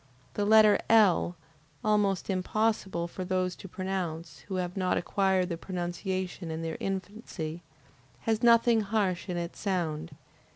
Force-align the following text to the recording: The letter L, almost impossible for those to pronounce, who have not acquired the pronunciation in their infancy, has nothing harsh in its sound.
The 0.33 0.45
letter 0.45 0.79
L, 0.89 1.35
almost 1.83 2.27
impossible 2.27 3.07
for 3.07 3.23
those 3.23 3.55
to 3.57 3.67
pronounce, 3.67 4.39
who 4.47 4.55
have 4.55 4.75
not 4.75 4.97
acquired 4.97 5.49
the 5.49 5.57
pronunciation 5.57 6.49
in 6.49 6.63
their 6.63 6.77
infancy, 6.79 7.61
has 8.21 8.41
nothing 8.41 8.81
harsh 8.81 9.29
in 9.29 9.37
its 9.37 9.59
sound. 9.59 10.15